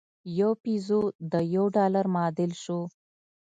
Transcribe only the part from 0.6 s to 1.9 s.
پیزو د یوه